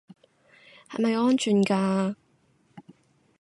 [0.89, 2.15] 係咪安全㗎